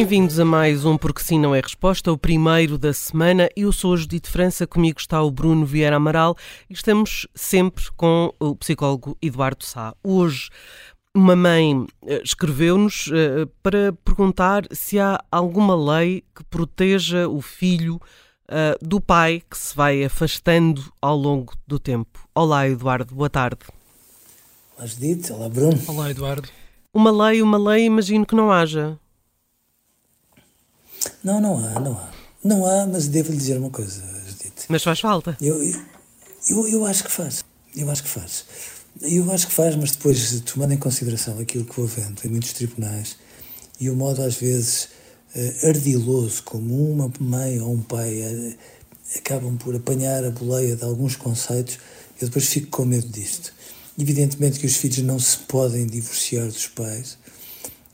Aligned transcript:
Bem-vindos 0.00 0.40
a 0.40 0.46
mais 0.46 0.86
um 0.86 0.96
Porque 0.96 1.20
Sim 1.20 1.38
Não 1.38 1.54
é 1.54 1.60
Resposta, 1.60 2.10
o 2.10 2.16
primeiro 2.16 2.78
da 2.78 2.90
semana. 2.90 3.50
Eu 3.54 3.70
sou 3.70 3.92
a 3.92 3.98
Judite 3.98 4.30
França, 4.30 4.66
comigo 4.66 4.98
está 4.98 5.22
o 5.22 5.30
Bruno 5.30 5.66
Vieira 5.66 5.96
Amaral 5.96 6.34
e 6.70 6.72
estamos 6.72 7.28
sempre 7.34 7.84
com 7.98 8.32
o 8.40 8.56
psicólogo 8.56 9.14
Eduardo 9.20 9.62
Sá. 9.62 9.94
Hoje, 10.02 10.48
uma 11.14 11.36
mãe 11.36 11.86
eh, 12.06 12.22
escreveu-nos 12.24 13.08
uh, 13.08 13.46
para 13.62 13.92
perguntar 14.02 14.64
se 14.70 14.98
há 14.98 15.22
alguma 15.30 15.76
lei 15.76 16.24
que 16.34 16.44
proteja 16.44 17.28
o 17.28 17.42
filho 17.42 17.96
uh, 17.96 18.82
do 18.82 19.02
pai 19.02 19.42
que 19.50 19.58
se 19.58 19.76
vai 19.76 20.02
afastando 20.02 20.82
ao 21.02 21.14
longo 21.14 21.52
do 21.66 21.78
tempo. 21.78 22.26
Olá, 22.34 22.66
Eduardo, 22.66 23.14
boa 23.14 23.28
tarde. 23.28 23.66
Olá, 24.78 24.86
Judite. 24.86 25.30
Olá, 25.30 25.50
Bruno. 25.50 25.78
Olá, 25.86 26.10
Eduardo. 26.10 26.48
Uma 26.94 27.10
lei, 27.10 27.42
uma 27.42 27.58
lei, 27.58 27.84
imagino 27.84 28.24
que 28.24 28.34
não 28.34 28.50
haja. 28.50 28.98
Não, 31.22 31.40
não 31.40 31.58
há, 31.58 31.80
não 31.80 31.92
há. 31.92 32.10
Não 32.42 32.66
há, 32.66 32.86
mas 32.86 33.06
devo 33.06 33.30
lhe 33.32 33.36
dizer 33.36 33.58
uma 33.58 33.70
coisa, 33.70 34.02
Judite. 34.26 34.64
Mas 34.68 34.82
faz 34.82 35.00
falta. 35.00 35.36
Eu, 35.40 35.62
eu, 36.48 36.68
eu 36.68 36.86
acho 36.86 37.04
que 37.04 37.10
faz. 37.10 37.44
Eu 37.76 37.90
acho 37.90 38.02
que 38.02 38.08
faz. 38.08 38.44
Eu 39.02 39.30
acho 39.30 39.46
que 39.46 39.52
faz, 39.52 39.76
mas 39.76 39.92
depois, 39.92 40.40
tomando 40.40 40.72
em 40.72 40.78
consideração 40.78 41.38
aquilo 41.38 41.64
que 41.64 41.76
vou 41.76 41.86
vendo 41.86 42.20
em 42.24 42.28
muitos 42.28 42.52
tribunais 42.52 43.16
e 43.78 43.88
o 43.88 43.94
modo, 43.94 44.22
às 44.22 44.34
vezes, 44.34 44.88
uh, 45.34 45.68
ardiloso 45.68 46.42
como 46.42 46.92
uma 46.92 47.12
mãe 47.20 47.60
ou 47.60 47.72
um 47.72 47.82
pai 47.82 48.20
uh, 48.20 48.56
acabam 49.16 49.56
por 49.56 49.74
apanhar 49.74 50.24
a 50.24 50.30
boleia 50.30 50.76
de 50.76 50.84
alguns 50.84 51.16
conceitos, 51.16 51.78
eu 52.20 52.28
depois 52.28 52.46
fico 52.46 52.68
com 52.68 52.84
medo 52.84 53.08
disto. 53.08 53.52
Evidentemente 53.98 54.58
que 54.58 54.66
os 54.66 54.76
filhos 54.76 54.98
não 54.98 55.18
se 55.18 55.38
podem 55.38 55.86
divorciar 55.86 56.46
dos 56.46 56.66
pais, 56.66 57.18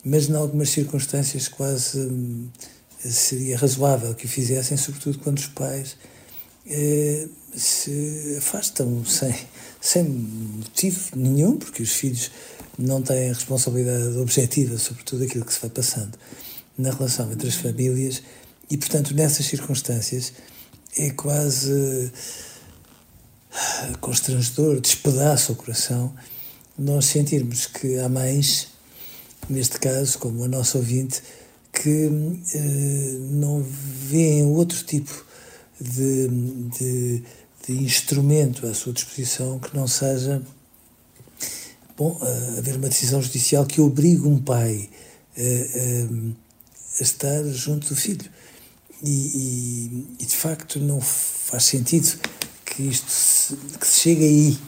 mas, 0.05 0.29
em 0.29 0.37
algumas 0.37 0.71
circunstâncias, 0.71 1.49
quase. 1.49 1.99
Hum, 1.99 2.49
seria 3.11 3.57
razoável 3.59 4.15
que 4.15 4.27
o 4.27 4.29
fizessem, 4.29 4.77
sobretudo 4.77 5.19
quando 5.19 5.39
os 5.39 5.47
pais 5.47 5.97
eh, 6.67 7.29
se 7.55 8.37
afastam 8.39 9.05
sem, 9.05 9.35
sem 9.81 10.05
motivo 10.05 11.17
nenhum, 11.17 11.57
porque 11.57 11.83
os 11.83 11.93
filhos 11.93 12.31
não 12.79 13.01
têm 13.03 13.29
responsabilidade 13.29 14.19
objetiva 14.19 14.77
sobre 14.79 15.03
tudo 15.03 15.25
aquilo 15.25 15.45
que 15.45 15.53
se 15.53 15.61
vai 15.61 15.71
passando 15.71 16.19
na 16.77 16.91
relação 16.91 17.33
entre 17.33 17.49
as 17.49 17.55
famílias 17.55 18.23
e, 18.71 18.77
portanto, 18.77 19.15
nessas 19.15 19.47
circunstâncias 19.47 20.33
é 20.97 21.11
quase 21.11 22.11
ah, 23.53 23.93
constrangedor, 24.01 24.81
despedaça 24.81 25.53
o 25.53 25.57
coração 25.57 26.15
nós 26.79 27.07
sentirmos 27.07 27.67
que 27.67 27.99
há 27.99 28.09
mães, 28.09 28.69
neste 29.49 29.79
caso, 29.79 30.19
como 30.19 30.45
a 30.45 30.49
nossa 30.49 30.77
ouvinte, 30.77 31.23
que 31.83 32.07
uh, 32.07 33.19
não 33.33 33.63
veem 33.63 34.47
outro 34.47 34.83
tipo 34.83 35.25
de, 35.79 36.29
de, 36.79 37.23
de, 37.67 37.73
instrumento 37.83 38.67
à 38.67 38.73
sua 38.73 38.95
disposição 38.95 39.59
que 39.59 39.77
não 39.77 39.87
seja 39.87 40.43
bom, 41.97 42.19
uh, 42.21 42.59
haver 42.59 42.77
uma 42.77 42.89
decisão 42.89 43.21
judicial 43.21 43.67
que 43.67 43.81
obrigue 43.81 44.27
um 44.27 44.39
pai 44.39 44.89
uh, 45.37 46.35
a 46.99 47.03
estar 47.03 47.45
junto 47.45 47.89
do 47.89 47.97
filho. 47.97 48.31
E, 49.03 49.11
e, 49.11 50.07
e, 50.21 50.25
de 50.25 50.35
facto 50.35 50.81
não 50.81 50.99
faz 51.03 51.65
sentido 51.65 52.19
que 52.65 52.85
isto 52.85 53.11
se, 53.11 53.55
que 53.79 53.87
se 53.87 54.01
chegue 54.01 54.25
aí. 54.25 54.59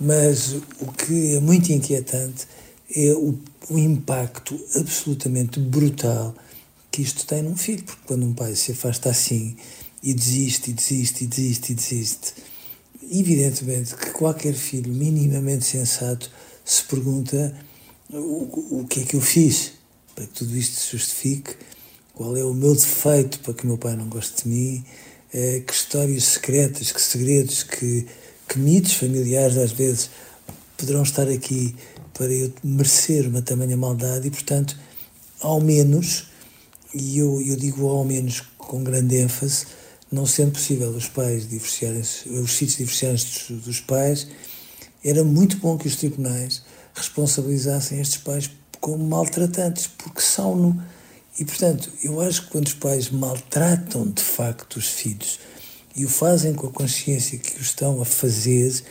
Mas 0.00 0.54
o 0.80 0.92
que 0.92 1.36
é 1.36 1.40
muito 1.40 1.72
inquietante 1.72 2.46
é 2.94 3.12
o 3.12 3.38
o 3.70 3.78
impacto 3.78 4.58
absolutamente 4.76 5.60
brutal 5.60 6.34
que 6.90 7.02
isto 7.02 7.26
tem 7.26 7.42
num 7.42 7.56
filho, 7.56 7.84
porque 7.84 8.02
quando 8.06 8.24
um 8.24 8.32
pai 8.32 8.56
se 8.56 8.72
afasta 8.72 9.10
assim 9.10 9.56
e 10.02 10.14
desiste, 10.14 10.70
e 10.70 10.72
desiste, 10.72 11.24
e 11.24 11.26
desiste, 11.26 11.72
e 11.72 11.74
desiste, 11.74 12.34
evidentemente 13.10 13.94
que 13.94 14.10
qualquer 14.10 14.54
filho 14.54 14.92
minimamente 14.92 15.64
sensato 15.64 16.30
se 16.64 16.82
pergunta 16.84 17.54
o, 18.10 18.80
o 18.80 18.86
que 18.88 19.00
é 19.00 19.04
que 19.04 19.16
eu 19.16 19.20
fiz 19.20 19.72
para 20.14 20.26
que 20.26 20.32
tudo 20.32 20.56
isto 20.56 20.80
se 20.80 20.92
justifique, 20.92 21.56
qual 22.14 22.36
é 22.36 22.44
o 22.44 22.54
meu 22.54 22.74
defeito 22.74 23.38
para 23.40 23.54
que 23.54 23.66
meu 23.66 23.76
pai 23.76 23.94
não 23.96 24.08
goste 24.08 24.44
de 24.44 24.48
mim, 24.48 24.84
eh, 25.32 25.62
que 25.64 25.72
histórias 25.72 26.24
secretas, 26.24 26.90
que 26.90 27.00
segredos, 27.00 27.62
que, 27.62 28.06
que 28.48 28.58
mitos 28.58 28.94
familiares 28.94 29.56
às 29.56 29.70
vezes 29.72 30.10
poderão 30.76 31.02
estar 31.02 31.28
aqui 31.28 31.76
para 32.18 32.32
eu 32.32 32.52
merecer 32.64 33.28
uma 33.28 33.40
tamanha 33.40 33.76
maldade 33.76 34.26
e, 34.26 34.30
portanto, 34.30 34.76
ao 35.40 35.60
menos, 35.60 36.24
e 36.92 37.16
eu, 37.16 37.40
eu 37.40 37.54
digo 37.54 37.86
ao 37.86 38.04
menos 38.04 38.42
com 38.58 38.82
grande 38.82 39.16
ênfase, 39.16 39.66
não 40.10 40.26
sendo 40.26 40.52
possível 40.52 40.90
os 40.90 41.06
pais 41.06 41.48
divorciarem-se, 41.48 42.28
os 42.28 42.50
filhos 42.50 42.76
divorciarem-se 42.76 43.52
dos, 43.52 43.64
dos 43.64 43.80
pais, 43.80 44.26
era 45.04 45.22
muito 45.22 45.58
bom 45.58 45.78
que 45.78 45.86
os 45.86 45.94
tribunais 45.94 46.62
responsabilizassem 46.92 48.00
estes 48.00 48.18
pais 48.18 48.50
como 48.80 49.04
maltratantes, 49.06 49.86
porque 49.86 50.20
são-no. 50.20 50.82
E, 51.38 51.44
portanto, 51.44 51.92
eu 52.02 52.20
acho 52.20 52.42
que 52.42 52.50
quando 52.50 52.66
os 52.66 52.74
pais 52.74 53.10
maltratam 53.10 54.10
de 54.10 54.22
facto 54.22 54.76
os 54.76 54.88
filhos 54.88 55.38
e 55.94 56.04
o 56.04 56.08
fazem 56.08 56.52
com 56.52 56.66
a 56.66 56.72
consciência 56.72 57.38
que 57.38 57.58
o 57.58 57.62
estão 57.62 58.02
a 58.02 58.04
fazer, 58.04 58.82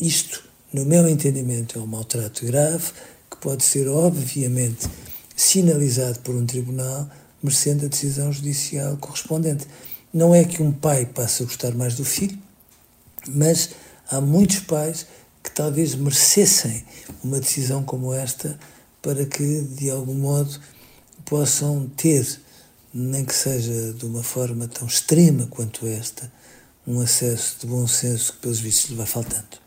isto 0.00 0.45
no 0.72 0.84
meu 0.84 1.08
entendimento, 1.08 1.78
é 1.78 1.82
um 1.82 1.86
maltrato 1.86 2.44
grave 2.44 2.92
que 3.30 3.36
pode 3.38 3.64
ser, 3.64 3.88
obviamente, 3.88 4.88
sinalizado 5.34 6.18
por 6.20 6.34
um 6.34 6.46
tribunal, 6.46 7.08
merecendo 7.42 7.86
a 7.86 7.88
decisão 7.88 8.32
judicial 8.32 8.96
correspondente. 8.96 9.66
Não 10.12 10.34
é 10.34 10.44
que 10.44 10.62
um 10.62 10.72
pai 10.72 11.06
passe 11.06 11.42
a 11.42 11.46
gostar 11.46 11.74
mais 11.74 11.94
do 11.94 12.04
filho, 12.04 12.38
mas 13.28 13.70
há 14.08 14.20
muitos 14.20 14.60
pais 14.60 15.06
que 15.42 15.50
talvez 15.50 15.94
merecessem 15.94 16.84
uma 17.22 17.38
decisão 17.38 17.82
como 17.82 18.12
esta 18.12 18.58
para 19.00 19.24
que, 19.24 19.62
de 19.62 19.90
algum 19.90 20.14
modo, 20.14 20.58
possam 21.24 21.88
ter, 21.96 22.40
nem 22.92 23.24
que 23.24 23.34
seja 23.34 23.92
de 23.92 24.04
uma 24.04 24.22
forma 24.22 24.66
tão 24.66 24.86
extrema 24.88 25.46
quanto 25.46 25.86
esta, 25.86 26.32
um 26.86 27.00
acesso 27.00 27.58
de 27.60 27.66
bom 27.66 27.86
senso 27.86 28.32
que, 28.32 28.38
pelos 28.40 28.58
vistos, 28.58 28.90
lhe 28.90 28.96
vai 28.96 29.06
faltando. 29.06 29.65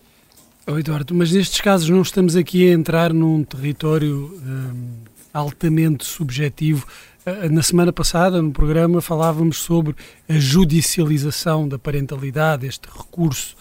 Oh, 0.72 0.78
Eduardo, 0.78 1.16
mas 1.16 1.32
nestes 1.32 1.62
casos 1.62 1.90
não 1.90 2.04
estamos 2.04 2.36
aqui 2.36 2.70
a 2.70 2.74
entrar 2.74 3.12
num 3.12 3.44
território 3.44 4.40
um, 4.46 5.00
altamente 5.34 6.06
subjetivo. 6.06 6.86
Uh, 7.26 7.52
na 7.52 7.64
semana 7.64 7.92
passada, 7.92 8.40
no 8.40 8.52
programa, 8.52 9.02
falávamos 9.02 9.58
sobre 9.58 9.96
a 10.30 10.34
judicialização 10.34 11.68
da 11.68 11.80
parentalidade, 11.80 12.68
este 12.68 12.88
recurso, 12.88 13.56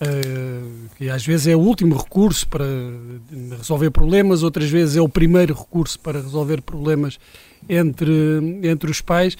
uh, 0.00 0.88
que 0.96 1.10
às 1.10 1.26
vezes 1.26 1.48
é 1.48 1.54
o 1.54 1.58
último 1.58 1.98
recurso 1.98 2.48
para 2.48 2.64
resolver 3.58 3.90
problemas, 3.90 4.42
outras 4.42 4.70
vezes 4.70 4.96
é 4.96 5.02
o 5.02 5.08
primeiro 5.08 5.52
recurso 5.52 6.00
para 6.00 6.18
resolver 6.18 6.62
problemas 6.62 7.18
entre, 7.68 8.40
entre 8.62 8.90
os 8.90 9.02
pais. 9.02 9.36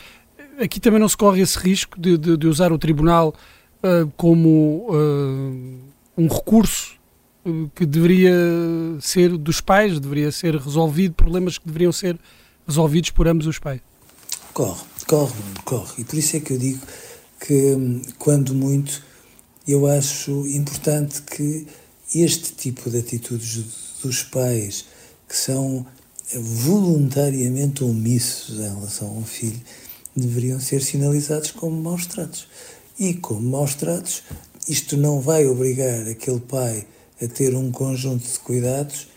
Aqui 0.60 0.78
também 0.78 1.00
não 1.00 1.08
se 1.08 1.16
corre 1.16 1.40
esse 1.40 1.58
risco 1.58 1.98
de, 1.98 2.18
de, 2.18 2.36
de 2.36 2.46
usar 2.46 2.70
o 2.70 2.76
tribunal 2.76 3.34
uh, 3.82 4.12
como 4.14 4.90
um 6.18 6.28
recurso 6.28 7.02
que 7.74 7.84
deveria 7.84 8.32
ser 9.00 9.36
dos 9.36 9.60
pais, 9.60 10.00
deveria 10.00 10.32
ser 10.32 10.56
resolvido, 10.56 11.14
problemas 11.14 11.58
que 11.58 11.66
deveriam 11.66 11.92
ser 11.92 12.18
resolvidos 12.66 13.10
por 13.10 13.28
ambos 13.28 13.46
os 13.46 13.58
pais. 13.58 13.80
Corre, 14.52 14.84
corre, 15.06 15.34
corre. 15.64 16.02
E 16.02 16.04
por 16.04 16.16
isso 16.16 16.36
é 16.36 16.40
que 16.40 16.52
eu 16.52 16.58
digo 16.58 16.80
que, 17.40 18.02
quando 18.18 18.54
muito, 18.54 19.02
eu 19.66 19.86
acho 19.86 20.46
importante 20.46 21.22
que 21.22 21.66
este 22.14 22.52
tipo 22.52 22.90
de 22.90 22.98
atitudes 22.98 23.64
dos 24.02 24.22
pais 24.22 24.86
que 25.28 25.36
são 25.36 25.84
voluntariamente 26.32 27.84
omissos 27.84 28.58
em 28.58 28.74
relação 28.74 29.08
a 29.08 29.12
um 29.12 29.24
filho 29.24 29.60
deveriam 30.16 30.60
ser 30.60 30.82
sinalizados 30.82 31.50
como 31.50 31.80
maus 31.82 32.06
tratos. 32.06 32.46
E 32.98 33.14
como 33.14 33.50
maus 33.50 33.74
tratos, 33.74 34.22
isto 34.68 34.96
não 34.96 35.20
vai 35.20 35.46
obrigar 35.46 36.06
aquele 36.08 36.40
pai 36.40 36.86
a 37.22 37.28
ter 37.28 37.54
um 37.54 37.70
conjunto 37.70 38.26
de 38.26 38.38
cuidados, 38.40 39.08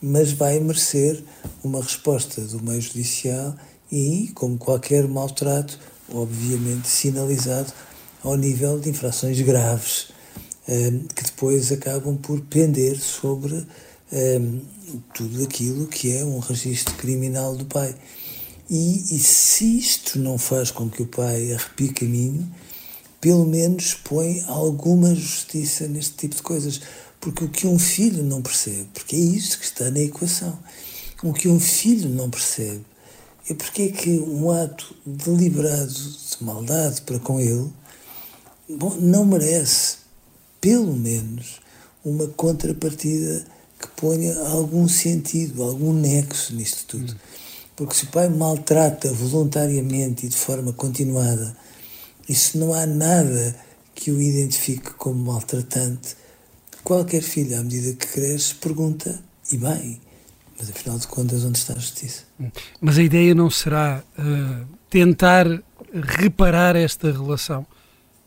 mas 0.00 0.32
vai 0.32 0.60
merecer 0.60 1.22
uma 1.64 1.82
resposta 1.82 2.40
do 2.42 2.62
meio 2.62 2.80
judicial 2.80 3.56
e, 3.90 4.30
como 4.34 4.58
qualquer 4.58 5.08
maltrato, 5.08 5.78
obviamente 6.12 6.88
sinalizado 6.88 7.72
ao 8.22 8.36
nível 8.36 8.78
de 8.78 8.90
infrações 8.90 9.40
graves, 9.40 10.08
eh, 10.68 10.92
que 11.14 11.24
depois 11.24 11.70
acabam 11.72 12.16
por 12.16 12.40
pender 12.42 12.98
sobre 13.00 13.66
eh, 14.12 14.40
tudo 15.14 15.44
aquilo 15.44 15.86
que 15.86 16.12
é 16.12 16.24
um 16.24 16.38
registro 16.38 16.94
criminal 16.96 17.56
do 17.56 17.64
pai. 17.64 17.94
E, 18.68 19.14
e 19.14 19.18
se 19.18 19.78
isto 19.78 20.18
não 20.18 20.38
faz 20.38 20.70
com 20.70 20.88
que 20.90 21.02
o 21.02 21.06
pai 21.06 21.52
arrepie 21.52 21.92
caminho, 21.92 22.50
pelo 23.20 23.46
menos 23.46 23.94
põe 23.94 24.42
alguma 24.46 25.14
justiça 25.14 25.86
neste 25.86 26.16
tipo 26.16 26.36
de 26.36 26.42
coisas. 26.42 26.80
Porque 27.20 27.44
o 27.44 27.48
que 27.48 27.66
um 27.66 27.78
filho 27.78 28.22
não 28.22 28.42
percebe, 28.42 28.88
porque 28.94 29.16
é 29.16 29.18
isso 29.18 29.58
que 29.58 29.64
está 29.64 29.90
na 29.90 30.00
equação, 30.00 30.58
o 31.22 31.32
que 31.32 31.48
um 31.48 31.58
filho 31.58 32.08
não 32.08 32.30
percebe 32.30 32.84
é 33.48 33.54
porque 33.54 33.82
é 33.82 33.88
que 33.88 34.18
um 34.18 34.50
ato 34.50 34.94
deliberado 35.04 35.92
de 35.92 36.44
maldade 36.44 37.00
para 37.02 37.18
com 37.20 37.40
ele 37.40 37.70
bom, 38.68 38.96
não 39.00 39.24
merece, 39.24 39.98
pelo 40.60 40.92
menos, 40.92 41.60
uma 42.04 42.26
contrapartida 42.28 43.44
que 43.78 43.88
ponha 43.96 44.36
algum 44.48 44.88
sentido, 44.88 45.62
algum 45.62 45.92
nexo 45.92 46.54
nisto 46.54 46.84
tudo. 46.86 47.16
Porque 47.76 47.94
se 47.94 48.04
o 48.04 48.08
pai 48.08 48.28
maltrata 48.28 49.12
voluntariamente 49.12 50.26
e 50.26 50.28
de 50.28 50.36
forma 50.36 50.72
continuada 50.72 51.56
isso 52.28 52.58
não 52.58 52.74
há 52.74 52.86
nada 52.86 53.56
que 53.94 54.10
o 54.10 54.20
identifique 54.20 54.90
como 54.94 55.32
maltratante. 55.32 56.16
Qualquer 56.84 57.22
filho, 57.22 57.58
à 57.58 57.62
medida 57.62 57.96
que 57.96 58.06
cresce, 58.06 58.54
pergunta, 58.54 59.18
e 59.50 59.56
bem, 59.56 60.00
mas 60.58 60.70
afinal 60.70 60.98
de 60.98 61.06
contas, 61.06 61.44
onde 61.44 61.58
está 61.58 61.74
a 61.74 61.78
justiça? 61.78 62.22
Mas 62.80 62.98
a 62.98 63.02
ideia 63.02 63.34
não 63.34 63.50
será 63.50 64.02
uh, 64.18 64.66
tentar 64.88 65.46
reparar 65.92 66.76
esta 66.76 67.10
relação? 67.10 67.66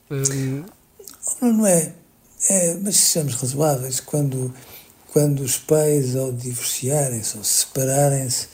Uh... 0.10 0.66
Não, 1.42 1.54
não 1.54 1.68
é. 1.68 1.94
é. 2.50 2.76
Mas 2.76 2.98
sejamos 2.98 3.36
razoáveis, 3.36 4.00
quando, 4.00 4.54
quando 5.12 5.42
os 5.42 5.58
pais, 5.58 6.16
ao 6.16 6.32
divorciarem-se 6.32 7.38
ou 7.38 7.44
separarem-se 7.44 8.48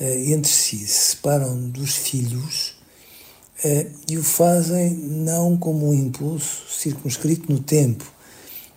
uh, 0.00 0.04
entre 0.04 0.50
si, 0.50 0.78
se 0.86 1.10
separam 1.10 1.68
dos 1.70 1.94
filhos, 1.96 2.77
e 4.08 4.16
o 4.16 4.22
fazem 4.22 4.94
não 4.94 5.56
como 5.56 5.88
um 5.88 5.94
impulso 5.94 6.64
circunscrito 6.70 7.52
no 7.52 7.58
tempo, 7.58 8.04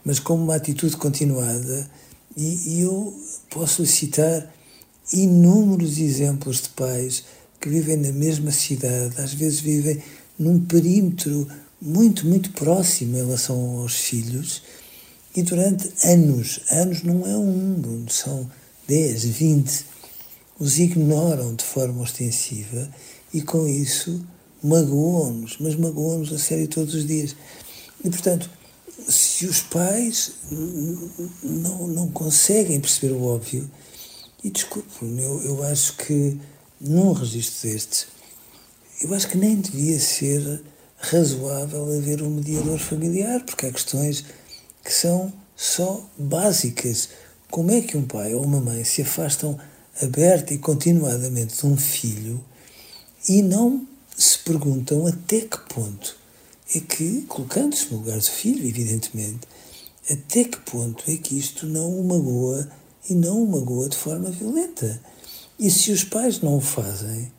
mas 0.04 0.20
como 0.20 0.44
uma 0.44 0.56
atitude 0.56 0.98
continuada. 0.98 1.90
E, 2.36 2.78
e 2.78 2.82
eu 2.82 3.14
posso 3.50 3.86
citar 3.86 4.52
inúmeros 5.14 5.98
exemplos 6.00 6.62
de 6.62 6.70
pais 6.70 7.24
que 7.60 7.70
vivem 7.70 7.98
na 7.98 8.12
mesma 8.12 8.52
cidade, 8.52 9.22
às 9.22 9.34
vezes 9.34 9.60
vivem 9.60 10.02
num 10.40 10.60
perímetro 10.60 11.48
muito, 11.80 12.26
muito 12.26 12.52
próximo 12.52 13.16
em 13.16 13.22
relação 13.22 13.80
aos 13.80 13.96
filhos, 13.96 14.64
e 15.36 15.44
durante 15.44 15.90
anos, 16.04 16.60
anos 16.72 17.04
não 17.04 17.26
é 17.26 17.38
um, 17.38 18.06
são 18.10 18.50
10, 18.88 19.26
20, 19.26 19.86
os 20.60 20.80
ignoram 20.80 21.56
de 21.56 21.64
forma 21.64 22.02
ostensiva 22.02 22.90
e 23.34 23.42
com 23.42 23.68
isso 23.68 24.22
magoam-nos, 24.64 25.58
mas 25.60 25.76
magoam-nos 25.76 26.32
a 26.34 26.38
sério 26.38 26.68
todos 26.68 26.94
os 26.94 27.06
dias. 27.06 27.36
E, 28.04 28.10
portanto, 28.10 28.50
se 29.08 29.46
os 29.46 29.62
pais 29.62 30.34
não, 31.44 31.88
não 31.88 32.08
conseguem 32.12 32.80
perceber 32.80 33.14
o 33.14 33.24
óbvio, 33.24 33.70
e 34.44 34.50
desculpe, 34.50 34.90
eu, 35.02 35.42
eu 35.44 35.64
acho 35.64 35.98
que 35.98 36.40
num 36.80 37.12
registro 37.12 37.70
destes, 37.70 38.08
eu 39.02 39.14
acho 39.14 39.28
que 39.28 39.38
nem 39.38 39.56
devia 39.56 40.00
ser 40.00 40.64
razoável 40.98 41.84
haver 41.96 42.22
um 42.22 42.30
mediador 42.30 42.80
familiar, 42.80 43.44
porque 43.44 43.66
há 43.66 43.72
questões 43.72 44.24
que 44.84 44.94
são 44.94 45.32
só 45.56 46.04
básicas. 46.18 47.10
Como 47.50 47.72
é 47.72 47.82
que 47.82 47.98
um 47.98 48.06
pai 48.06 48.34
ou 48.34 48.44
uma 48.44 48.60
mãe 48.60 48.84
se 48.84 49.02
afastam 49.02 49.60
aberta 50.02 50.54
e 50.54 50.58
continuadamente 50.58 51.58
de 51.58 51.66
um 51.66 51.78
filho 51.78 52.44
e 53.28 53.42
não 53.42 53.88
se 54.18 54.38
perguntam 54.40 55.08
até 55.08 55.42
que 55.42 55.58
ponto 55.74 56.16
é 56.76 56.80
que, 56.80 57.22
colocando-se 57.28 57.92
no 57.92 58.00
lugar 58.00 58.18
do 58.18 58.24
filho, 58.24 58.68
evidentemente, 58.68 59.42
até 60.10 60.44
que 60.44 60.58
ponto 60.60 61.04
é 61.08 61.18
que 61.18 61.38
isto 61.38 61.66
não 61.66 62.00
o 62.00 62.04
magoa 62.04 62.70
e 63.10 63.14
não 63.14 63.44
o 63.44 63.48
magoa 63.48 63.90
de 63.90 63.98
forma 63.98 64.30
violenta. 64.30 65.02
E 65.60 65.70
se 65.70 65.92
os 65.92 66.04
pais 66.04 66.40
não 66.42 66.58
o 66.58 66.62
fazem, 66.62 67.32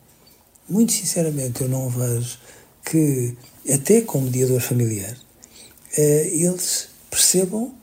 muito 0.69 0.93
sinceramente 0.93 1.61
eu 1.61 1.69
não 1.69 1.89
vejo 1.89 2.37
que, 2.85 3.35
até 3.71 4.01
com 4.01 4.21
mediador 4.21 4.61
familiar, 4.61 5.17
eh, 5.97 6.29
eles 6.33 6.89
percebam 7.09 7.73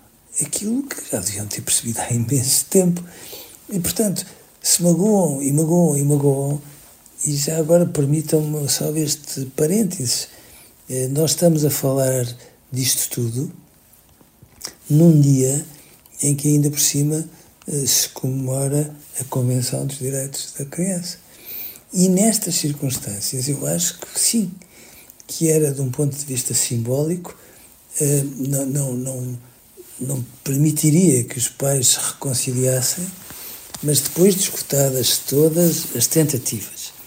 aquilo 0.41 0.83
que 0.83 1.11
já 1.11 1.21
deviam 1.21 1.47
ter 1.47 1.63
percebido 1.63 2.01
há 2.01 2.11
imenso 2.13 2.67
tempo. 2.67 3.03
E, 3.69 3.79
portanto, 3.79 4.27
se 4.63 4.83
magoam 4.83 5.43
e 5.43 5.53
magoam 5.53 5.97
e 5.97 6.03
magoam, 6.03 6.63
e 7.25 7.37
já 7.37 7.59
agora 7.59 7.85
permitam-me 7.87 8.69
só 8.69 8.95
este 8.97 9.47
parênteses. 9.57 10.29
Eh, 10.89 11.09
nós 11.09 11.33
estamos 11.33 11.65
a 11.65 11.71
falar 11.71 12.27
disto 12.73 13.11
tudo 13.11 13.53
num 14.89 15.21
dia 15.21 15.65
em 16.23 16.35
que, 16.35 16.49
ainda 16.49 16.71
por 16.71 16.81
cima, 16.81 17.25
eh, 17.69 17.87
se 17.87 18.09
comemora 18.11 18.95
a 19.21 19.25
Convenção 19.25 19.87
dos 19.87 19.99
Direitos 19.99 20.55
da 20.59 20.65
Criança. 20.65 21.19
E 21.93 22.09
nestas 22.09 22.55
circunstâncias, 22.55 23.49
eu 23.49 23.67
acho 23.67 23.99
que 23.99 24.19
sim, 24.19 24.51
que 25.27 25.51
era, 25.51 25.73
de 25.73 25.81
um 25.83 25.91
ponto 25.91 26.17
de 26.17 26.25
vista 26.25 26.55
simbólico, 26.55 27.37
eh, 28.01 28.25
não, 28.49 28.67
não, 28.67 28.95
não, 28.95 29.39
não 30.01 30.27
permitiria 30.43 31.25
que 31.25 31.37
os 31.37 31.49
pais 31.49 31.89
se 31.89 31.99
reconciliassem, 31.99 33.07
mas 33.83 34.01
depois 34.01 34.35
de 34.35 34.43
escutadas 34.43 35.19
todas 35.19 35.95
as 35.95 36.07
tentativas 36.07 37.00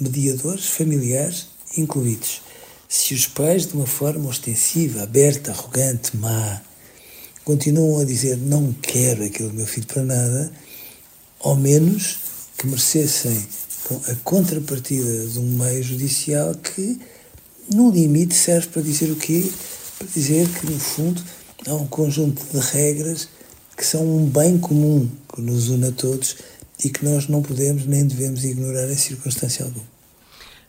mediadores 0.00 0.66
familiares 0.66 1.46
incluídos. 1.76 2.42
Se 2.88 3.14
os 3.14 3.26
pais, 3.26 3.66
de 3.66 3.74
uma 3.74 3.86
forma 3.86 4.28
ostensiva, 4.28 5.02
aberta, 5.02 5.52
arrogante, 5.52 6.16
má, 6.16 6.60
continuam 7.44 8.00
a 8.00 8.04
dizer 8.04 8.36
não 8.36 8.72
quero 8.72 9.24
aquele 9.24 9.52
meu 9.52 9.66
filho 9.66 9.86
para 9.86 10.02
nada, 10.02 10.52
ao 11.40 11.56
menos 11.56 12.18
que 12.58 12.66
merecessem 12.66 13.46
a 14.08 14.14
contrapartida 14.24 15.26
de 15.26 15.38
um 15.38 15.58
meio 15.58 15.82
judicial 15.82 16.54
que, 16.54 17.00
no 17.72 17.90
limite, 17.90 18.34
serve 18.34 18.68
para 18.68 18.82
dizer 18.82 19.10
o 19.10 19.16
quê? 19.16 19.50
Para 19.98 20.08
dizer 20.08 20.48
que, 20.48 20.66
no 20.66 20.78
fundo, 20.78 21.22
há 21.66 21.74
um 21.74 21.86
conjunto 21.86 22.42
de 22.52 22.58
regras 22.58 23.28
que 23.76 23.84
são 23.86 24.04
um 24.04 24.26
bem 24.26 24.58
comum 24.58 25.08
que 25.34 25.40
nos 25.40 25.68
une 25.68 25.86
a 25.86 25.92
todos 25.92 26.36
e 26.84 26.90
que 26.90 27.04
nós 27.04 27.28
não 27.28 27.42
podemos 27.42 27.86
nem 27.86 28.06
devemos 28.06 28.44
ignorar 28.44 28.90
em 28.90 28.96
circunstância 28.96 29.64
alguma. 29.64 29.86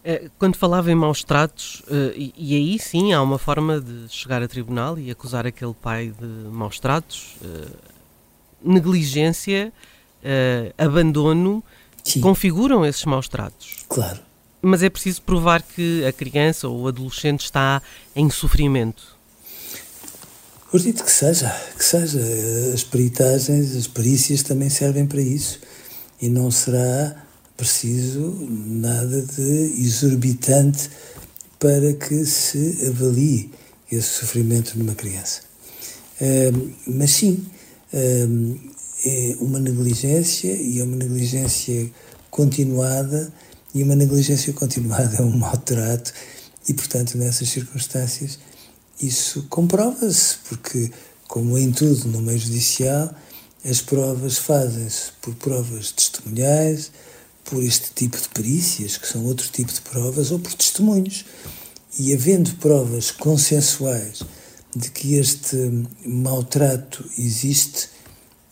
Eh, 0.04 0.30
quando 0.40 0.56
falava 0.56 0.92
em 0.92 0.96
maus 0.96 1.24
tratos, 1.24 1.84
eh, 1.90 2.32
e 2.36 2.56
aí 2.56 2.80
sim 2.80 3.14
há 3.14 3.22
uma 3.22 3.38
forma 3.38 3.80
de 3.80 4.08
chegar 4.10 4.42
a 4.42 4.48
tribunal 4.48 4.98
e 4.98 5.12
acusar 5.12 5.46
aquele 5.46 5.76
pai 5.76 6.12
de 6.20 6.50
maus 6.50 6.80
tratos, 6.80 7.36
eh, 7.44 7.68
negligência, 8.64 9.72
abandono, 10.78 11.64
sim. 12.04 12.22
configuram 12.22 12.86
esses 12.86 13.04
maus 13.06 13.28
tratos. 13.28 13.78
Claro. 13.90 14.20
Mas 14.62 14.84
é 14.84 14.90
preciso 14.90 15.24
provar 15.24 15.64
que 15.64 16.06
a 16.06 16.14
criança 16.14 16.68
ou 16.68 16.82
o 16.82 16.88
adolescente 16.88 17.40
está 17.40 17.82
em 18.16 18.30
sofrimento. 18.30 19.18
Acredito 20.68 21.04
que 21.04 21.12
seja, 21.12 21.50
que 21.76 21.84
seja. 21.84 22.22
As 22.72 22.84
peritagens, 22.84 23.76
as 23.76 23.88
perícias 23.88 24.44
também 24.44 24.70
servem 24.70 25.08
para 25.08 25.22
isso. 25.22 25.60
E 26.22 26.30
não 26.30 26.52
será 26.52 27.26
preciso 27.58 28.48
nada 28.50 29.22
de 29.22 29.82
exorbitante 29.82 30.90
para 31.60 31.94
que 31.94 32.26
se 32.26 32.88
avalie 32.88 33.52
esse 33.92 34.08
sofrimento 34.20 34.78
numa 34.78 34.96
criança. 34.96 35.42
mas 36.88 37.12
sim, 37.12 37.46
é 37.94 39.36
uma 39.40 39.60
negligência 39.60 40.52
e 40.52 40.80
é 40.80 40.84
uma 40.84 40.96
negligência 40.96 41.92
continuada 42.30 43.32
e 43.74 43.84
uma 43.84 43.96
negligência 43.96 44.54
continuada 44.54 45.18
é 45.18 45.22
um 45.22 45.38
maltrato 45.38 46.14
e, 46.68 46.74
portanto, 46.74 47.18
nessas 47.18 47.50
circunstâncias 47.50 48.40
isso 49.02 49.46
comprova-se, 49.50 50.38
porque 50.48 50.92
como 51.28 51.58
em 51.58 51.72
tudo 51.72 52.08
no 52.10 52.22
meio 52.22 52.38
judicial, 52.38 53.14
as 53.64 53.82
provas 53.82 54.38
fazem-se 54.38 55.12
por 55.22 55.36
provas 55.36 55.92
testemunhais, 55.92 56.92
por 57.46 57.62
este 57.64 57.92
tipo 57.94 58.20
de 58.20 58.28
perícias, 58.30 58.98
que 58.98 59.08
são 59.08 59.24
outro 59.26 59.48
tipo 59.50 59.72
de 59.72 59.82
provas, 59.82 60.32
ou 60.32 60.40
por 60.40 60.54
testemunhos. 60.54 61.26
E 61.98 62.14
havendo 62.14 62.56
provas 62.56 63.12
consensuais 63.12 64.24
de 64.76 64.90
que 64.90 65.16
este 65.16 65.58
maltrato 66.06 67.04
existe, 67.18 67.90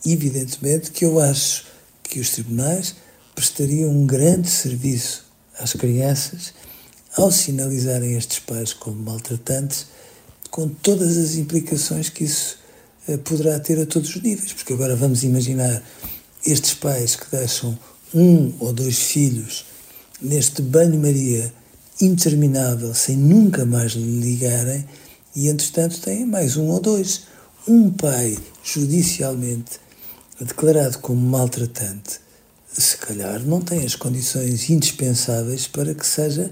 evidentemente 0.04 0.90
que 0.90 1.04
eu 1.04 1.18
acho 1.18 1.64
que 2.02 2.20
os 2.20 2.30
tribunais 2.30 2.94
prestariam 3.34 3.90
um 3.90 4.06
grande 4.06 4.48
serviço 4.48 5.24
às 5.58 5.72
crianças 5.72 6.52
ao 7.16 7.32
sinalizarem 7.32 8.16
estes 8.16 8.38
pais 8.38 8.72
como 8.72 9.02
maltratantes, 9.02 9.86
com 10.50 10.68
todas 10.68 11.16
as 11.16 11.34
implicações 11.34 12.08
que 12.08 12.24
isso 12.24 12.59
poderá 13.24 13.58
ter 13.58 13.80
a 13.80 13.86
todos 13.86 14.14
os 14.14 14.22
níveis. 14.22 14.52
Porque 14.52 14.72
agora 14.72 14.96
vamos 14.96 15.22
imaginar 15.22 15.82
estes 16.44 16.74
pais 16.74 17.16
que 17.16 17.30
deixam 17.30 17.78
um 18.14 18.52
ou 18.58 18.72
dois 18.72 18.98
filhos 18.98 19.64
neste 20.20 20.62
banho-maria 20.62 21.52
interminável, 22.00 22.94
sem 22.94 23.16
nunca 23.16 23.64
mais 23.64 23.92
ligarem, 23.92 24.84
e 25.34 25.48
entretanto 25.48 26.00
têm 26.00 26.26
mais 26.26 26.56
um 26.56 26.68
ou 26.68 26.80
dois. 26.80 27.22
Um 27.68 27.90
pai 27.90 28.36
judicialmente 28.64 29.78
declarado 30.40 30.98
como 30.98 31.20
maltratante, 31.20 32.20
se 32.72 32.96
calhar 32.96 33.40
não 33.44 33.60
tem 33.60 33.84
as 33.84 33.94
condições 33.94 34.70
indispensáveis 34.70 35.66
para 35.66 35.94
que 35.94 36.06
seja 36.06 36.50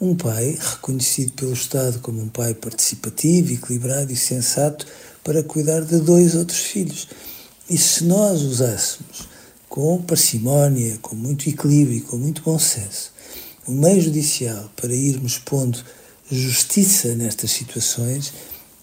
um 0.00 0.16
pai 0.16 0.58
reconhecido 0.58 1.32
pelo 1.32 1.52
Estado 1.52 2.00
como 2.00 2.20
um 2.22 2.28
pai 2.28 2.54
participativo, 2.54 3.52
equilibrado 3.52 4.12
e 4.12 4.16
sensato 4.16 4.86
para 5.22 5.42
cuidar 5.42 5.82
de 5.82 5.98
dois 5.98 6.34
outros 6.34 6.60
filhos. 6.60 7.08
E 7.68 7.76
se 7.78 8.04
nós 8.04 8.42
usássemos 8.42 9.28
com 9.68 10.02
parcimónia, 10.02 10.98
com 11.00 11.14
muito 11.14 11.48
equilíbrio, 11.48 12.02
com 12.02 12.16
muito 12.16 12.42
bom 12.42 12.58
senso, 12.58 13.12
o 13.66 13.72
meio 13.72 14.00
judicial 14.00 14.70
para 14.74 14.92
irmos 14.92 15.38
pondo 15.38 15.78
justiça 16.30 17.14
nestas 17.14 17.50
situações, 17.52 18.32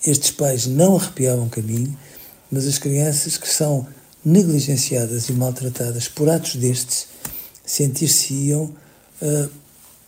estes 0.05 0.31
pais 0.31 0.65
não 0.65 0.95
arrepiavam 0.95 1.49
caminho, 1.49 1.97
mas 2.51 2.65
as 2.65 2.77
crianças 2.77 3.37
que 3.37 3.47
são 3.47 3.85
negligenciadas 4.23 5.29
e 5.29 5.33
maltratadas 5.33 6.07
por 6.07 6.29
atos 6.29 6.55
destes 6.55 7.07
sentir-se-iam, 7.65 8.73
uh, 9.21 9.49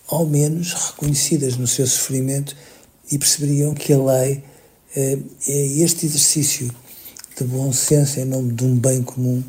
ao 0.08 0.26
menos, 0.26 0.74
reconhecidas 0.74 1.58
no 1.58 1.68
seu 1.68 1.86
sofrimento 1.86 2.56
e 3.12 3.18
perceberiam 3.18 3.74
que 3.74 3.92
a 3.92 3.98
lei 3.98 4.44
é 4.96 5.18
este 5.48 6.06
exercício 6.06 6.72
de 7.38 7.44
bom 7.44 7.72
senso 7.72 8.20
em 8.20 8.26
nome 8.26 8.54
de 8.54 8.64
um 8.66 8.76
bem 8.76 9.02
comum 9.04 9.44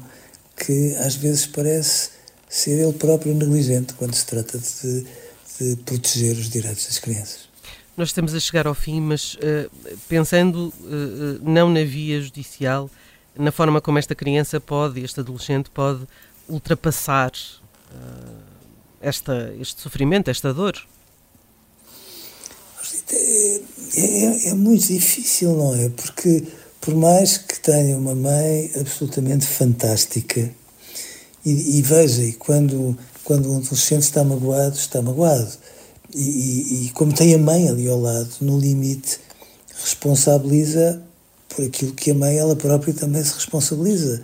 que 0.57 0.95
às 0.97 1.17
vezes 1.17 1.47
parece 1.47 2.11
ser 2.49 2.79
ele 2.83 2.93
próprio 2.93 3.35
negligente 3.35 3.95
quando 3.95 4.15
se 4.15 4.27
trata 4.27 4.59
de, 4.59 5.07
de 5.59 5.77
proteger 5.85 6.37
os 6.37 6.49
direitos 6.49 6.87
das 6.87 6.99
crianças. 6.99 7.49
Nós 7.97 8.09
estamos 8.09 8.35
a 8.35 8.41
chegar 8.41 8.67
ao 8.67 8.75
fim, 8.75 9.01
mas 9.01 9.35
uh, 9.35 9.71
pensando 10.09 10.73
uh, 10.81 11.41
não 11.43 11.71
na 11.71 11.85
via 11.85 12.21
judicial, 12.21 12.91
na 13.37 13.53
forma 13.53 13.81
como 13.81 13.99
esta 13.99 14.15
criança 14.15 14.61
pode, 14.61 15.01
este 15.01 15.21
adolescente 15.21 15.71
pode 15.71 16.07
ultrapassar 16.49 17.31
uh, 17.31 18.43
esta, 19.01 19.55
este 19.61 19.81
sofrimento, 19.81 20.31
esta 20.31 20.53
dor. 20.53 20.77
É, 24.00 24.47
é, 24.47 24.49
é, 24.49 24.54
muito 24.54 24.87
difícil, 24.87 25.54
não 25.54 25.75
é? 25.75 25.90
Porque 25.90 26.45
por 26.80 26.95
mais 26.95 27.37
que 27.37 27.61
tenha 27.61 27.97
uma 27.99 28.14
mãe 28.14 28.71
absolutamente 28.80 29.45
fantástica, 29.45 30.50
e, 31.45 31.78
e 31.78 31.83
veja, 31.83 32.23
e 32.23 32.33
quando, 32.33 32.97
quando 33.25 33.52
um 33.52 33.59
adolescente 33.59 34.02
está 34.02 34.25
magoado, 34.25 34.76
está 34.76 35.02
magoado. 35.02 35.52
E, 36.14 36.23
e, 36.23 36.87
e, 36.87 36.90
como 36.90 37.12
tem 37.12 37.35
a 37.35 37.38
mãe 37.38 37.69
ali 37.69 37.87
ao 37.88 38.00
lado, 38.00 38.30
no 38.40 38.59
limite, 38.59 39.21
responsabiliza 39.83 41.02
por 41.49 41.66
aquilo 41.66 41.92
que 41.92 42.11
a 42.11 42.14
mãe, 42.14 42.38
ela 42.38 42.57
própria, 42.57 42.95
também 42.95 43.23
se 43.23 43.35
responsabiliza. 43.35 44.23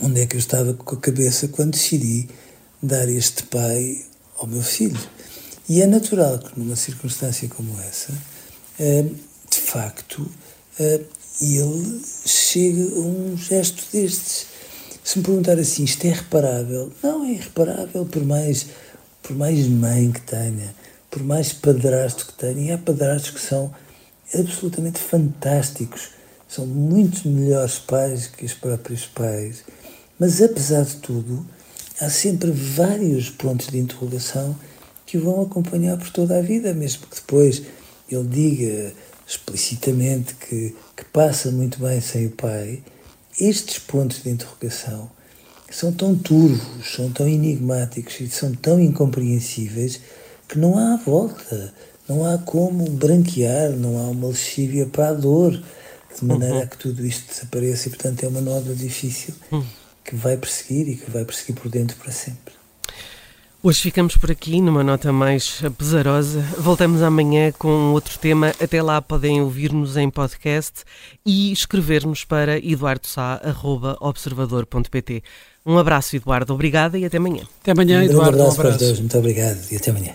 Onde 0.00 0.20
é 0.20 0.26
que 0.26 0.36
eu 0.36 0.40
estava 0.40 0.72
com 0.74 0.94
a 0.94 0.98
cabeça 0.98 1.48
quando 1.48 1.72
decidi 1.72 2.28
dar 2.82 3.08
este 3.08 3.42
pai 3.44 4.04
ao 4.38 4.46
meu 4.46 4.62
filho? 4.62 4.98
E 5.70 5.80
é 5.80 5.86
natural 5.86 6.40
que 6.40 6.58
numa 6.58 6.74
circunstância 6.74 7.48
como 7.48 7.80
essa, 7.82 8.12
eh, 8.76 9.04
de 9.48 9.56
facto, 9.56 10.18
uh, 10.20 11.06
ele 11.40 12.02
chega 12.26 12.92
a 12.96 12.98
um 12.98 13.36
gesto 13.36 13.84
destes. 13.92 14.46
Se 15.04 15.18
me 15.18 15.24
perguntar 15.24 15.60
assim, 15.60 15.84
isto 15.84 16.04
é 16.06 16.10
reparável? 16.10 16.90
Não 17.00 17.24
é 17.24 17.34
irreparável, 17.34 18.04
por 18.04 18.24
mais, 18.24 18.66
por 19.22 19.36
mais 19.36 19.64
mãe 19.68 20.10
que 20.10 20.22
tenha, 20.22 20.74
por 21.08 21.22
mais 21.22 21.52
padrasto 21.52 22.26
que 22.26 22.32
tenha. 22.32 22.70
E 22.70 22.72
há 22.72 22.78
padrastos 22.78 23.30
que 23.30 23.40
são 23.40 23.72
absolutamente 24.34 24.98
fantásticos, 24.98 26.08
são 26.48 26.66
muito 26.66 27.28
melhores 27.28 27.78
pais 27.78 28.26
que 28.26 28.44
os 28.44 28.54
próprios 28.54 29.06
pais. 29.06 29.62
Mas 30.18 30.42
apesar 30.42 30.82
de 30.82 30.96
tudo, 30.96 31.46
há 32.00 32.10
sempre 32.10 32.50
vários 32.50 33.30
pontos 33.30 33.68
de 33.68 33.78
interrogação 33.78 34.58
que 35.10 35.18
o 35.18 35.24
vão 35.24 35.42
acompanhar 35.42 35.96
por 35.96 36.08
toda 36.10 36.38
a 36.38 36.40
vida, 36.40 36.72
mesmo 36.72 37.04
que 37.08 37.16
depois 37.16 37.62
ele 38.08 38.28
diga 38.28 38.92
explicitamente 39.26 40.34
que, 40.36 40.76
que 40.96 41.04
passa 41.06 41.50
muito 41.50 41.80
bem 41.80 42.00
sem 42.00 42.26
o 42.26 42.30
pai, 42.30 42.80
estes 43.38 43.80
pontos 43.80 44.22
de 44.22 44.30
interrogação 44.30 45.10
são 45.68 45.92
tão 45.92 46.16
turvos, 46.16 46.94
são 46.94 47.10
tão 47.10 47.28
enigmáticos 47.28 48.20
e 48.20 48.28
são 48.28 48.54
tão 48.54 48.80
incompreensíveis 48.80 50.00
que 50.48 50.56
não 50.56 50.78
há 50.78 50.96
volta, 50.96 51.74
não 52.08 52.24
há 52.24 52.38
como 52.38 52.88
branquear, 52.88 53.70
não 53.70 53.98
há 53.98 54.10
uma 54.10 54.28
lexívia 54.28 54.86
para 54.86 55.08
a 55.08 55.12
dor, 55.12 55.52
de 55.52 56.24
maneira 56.24 56.62
a 56.62 56.66
que 56.68 56.78
tudo 56.78 57.04
isto 57.04 57.32
desapareça 57.32 57.88
e, 57.88 57.90
portanto, 57.90 58.22
é 58.22 58.28
uma 58.28 58.40
nódoa 58.40 58.76
difícil 58.76 59.34
uhum. 59.50 59.64
que 60.04 60.14
vai 60.14 60.36
perseguir 60.36 60.88
e 60.88 60.96
que 60.96 61.10
vai 61.10 61.24
perseguir 61.24 61.56
por 61.56 61.68
dentro 61.68 61.96
para 61.96 62.12
sempre. 62.12 62.59
Hoje 63.62 63.82
ficamos 63.82 64.16
por 64.16 64.30
aqui 64.30 64.58
numa 64.58 64.82
nota 64.82 65.12
mais 65.12 65.60
pesarosa. 65.76 66.40
Voltamos 66.56 67.02
amanhã 67.02 67.52
com 67.52 67.92
outro 67.92 68.18
tema. 68.18 68.54
Até 68.58 68.82
lá 68.82 69.02
podem 69.02 69.42
ouvir-nos 69.42 69.98
em 69.98 70.08
podcast 70.08 70.82
e 71.26 71.52
escrever-nos 71.52 72.24
para 72.24 72.56
eduardosá.observador.pt. 72.56 75.22
Um 75.66 75.76
abraço, 75.76 76.16
Eduardo. 76.16 76.54
Obrigada 76.54 76.98
e 76.98 77.04
até 77.04 77.18
amanhã. 77.18 77.42
Até 77.60 77.72
amanhã, 77.72 78.02
Eduardo. 78.02 78.38
Um 78.38 78.40
abraço, 78.40 78.56
um 78.56 78.60
abraço. 78.60 78.62
para 78.62 78.70
os 78.70 78.78
dois. 78.78 78.98
Muito 78.98 79.18
obrigado 79.18 79.58
e 79.70 79.76
até 79.76 79.90
amanhã. 79.90 80.14